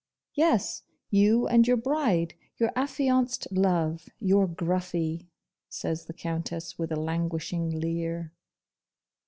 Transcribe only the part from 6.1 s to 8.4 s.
Countess, with a languishing leer.